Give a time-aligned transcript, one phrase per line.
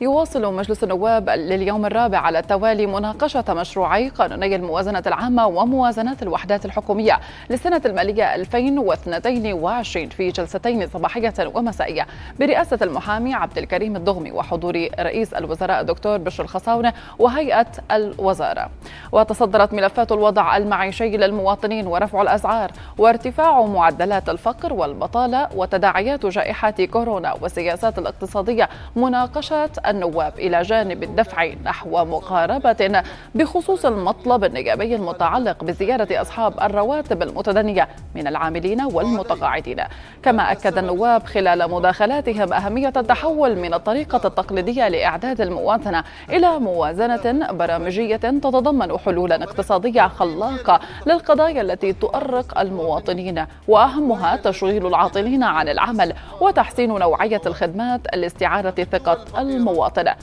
[0.00, 7.20] يواصل مجلس النواب لليوم الرابع على التوالي مناقشة مشروعي قانوني الموازنة العامة وموازنات الوحدات الحكومية
[7.50, 12.06] للسنة المالية 2022 في جلستين صباحية ومسائية
[12.40, 18.70] برئاسة المحامي عبد الكريم الضغمي وحضور رئيس الوزراء الدكتور بشر الخصاونة وهيئة الوزارة.
[19.12, 27.98] وتصدرت ملفات الوضع المعيشي للمواطنين ورفع الأسعار وارتفاع معدلات الفقر والبطالة وتداعيات جائحة كورونا والسياسات
[27.98, 33.02] الاقتصادية مناقشة النواب إلى جانب الدفع نحو مقاربة
[33.34, 39.80] بخصوص المطلب النيابي المتعلق بزيادة أصحاب الرواتب المتدنية من العاملين والمتقاعدين.
[40.22, 48.16] كما أكد النواب خلال مداخلاتهم أهمية التحول من الطريقة التقليدية لإعداد المواطنة إلى موازنة برامجية
[48.16, 57.40] تتضمن حلولا اقتصادية خلاقة للقضايا التي تؤرق المواطنين وأهمها تشغيل العاطلين عن العمل وتحسين نوعية
[57.46, 59.73] الخدمات لاستعادة ثقة المواطنين.
[59.74, 60.14] المواطنة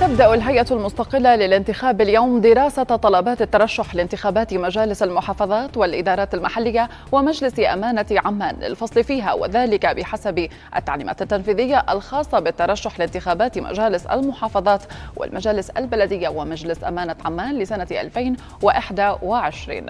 [0.00, 8.06] تبدأ الهيئة المستقلة للانتخاب اليوم دراسة طلبات الترشح لانتخابات مجالس المحافظات والإدارات المحلية ومجلس أمانة
[8.10, 14.82] عمان للفصل فيها وذلك بحسب التعليمات التنفيذية الخاصة بالترشح لانتخابات مجالس المحافظات
[15.16, 19.86] والمجالس البلدية ومجلس أمانة عمان لسنة 2021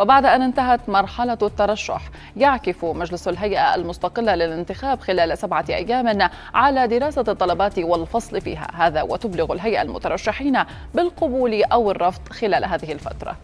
[0.00, 2.00] وبعد أن انتهت مرحلة الترشح
[2.36, 8.68] يعكف مجلس الهيئة المستقلة للانتخاب خلال سبعة أيام على دراسة الطلبات والفصل فيها.
[8.74, 10.58] هذا وتبلغ الهيئة المترشحين
[10.94, 13.36] بالقبول أو الرفض خلال هذه الفترة.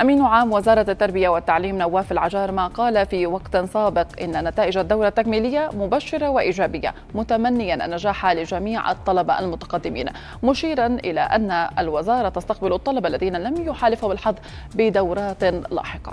[0.00, 5.70] أمين عام وزارة التربية والتعليم نواف العجارمة قال في وقت سابق إن نتائج الدورة التكميلية
[5.74, 10.06] مبشرة وإيجابية متمنيا النجاح لجميع الطلبة المتقدمين.
[10.42, 14.34] مشيرا إلى أن الوزارة تستقبل الطلبة الذين لم يحالفوا الحظ
[14.74, 16.12] بدورات لاحقة.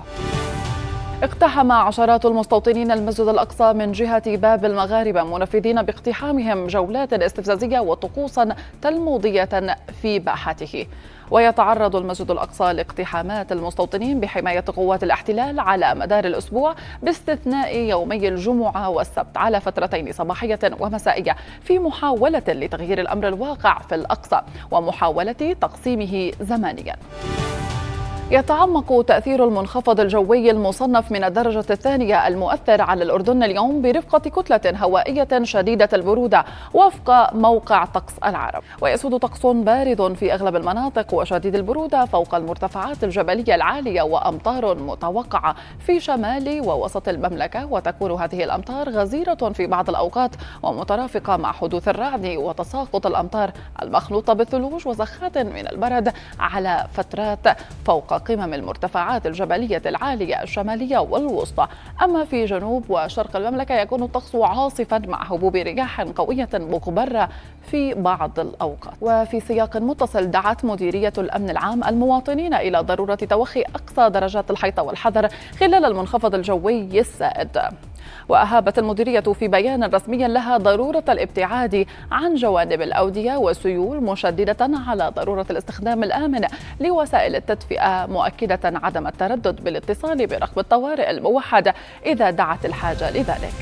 [1.24, 9.78] اقتحم عشرات المستوطنين المسجد الأقصى من جهة باب المغاربة منفذين باقتحامهم جولات استفزازية وطقوسا تلموذية
[10.02, 10.88] في باحته.
[11.32, 19.38] ويتعرض المسجد الأقصى لاقتحامات المستوطنين بحماية قوات الاحتلال على مدار الأسبوع باستثناء يومي الجمعة والسبت
[19.38, 26.96] على فترتين صباحية ومسائية في محاولة لتغيير الأمر الواقع في الأقصى ومحاولة تقسيمه زمانيا.
[28.32, 35.28] يتعمق تأثير المنخفض الجوي المصنف من الدرجة الثانية المؤثر على الأردن اليوم برفقة كتلة هوائية
[35.44, 38.64] شديدة البرودة وفق موقع طقس العرب.
[38.82, 46.00] ويسود طقس بارد في أغلب المناطق وشديد البرودة فوق المرتفعات الجبلية العالية وأمطار متوقعة في
[46.00, 47.66] شمال ووسط المملكة.
[47.66, 50.32] وتكون هذه الأمطار غزيرة في بعض الأوقات
[50.64, 57.48] ومترافقة مع حدوث الرعد وتساقط الأمطار المخلوطة بالثلوج وزخات من البرد على فترات
[57.86, 61.68] فوق قمم المرتفعات الجبلية العالية الشمالية والوسطى.
[62.04, 67.30] أما في جنوب وشرق المملكة يكون الطقس عاصفا مع هبوب رياح قوية مغبرة
[67.72, 68.94] في بعض الأوقات.
[69.02, 75.28] وفي سياق متصل دعت مديرية الأمن العام المواطنين إلى ضرورة توخي أقصى درجات الحيطة والحذر
[75.60, 77.58] خلال المنخفض الجوي السائد.
[78.30, 85.46] وأهابت المديرية في بيان رسمي لها ضرورة الابتعاد عن جوانب الأودية والسيول مشددة على ضرورة
[85.50, 86.42] الاستخدام الآمن
[86.80, 91.74] لوسائل التدفئة مؤكدة عدم التردد بالاتصال برقم الطوارئ الموحد
[92.06, 93.54] إذا دعت الحاجة لذلك.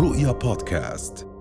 [0.00, 1.35] رؤيا بودكاست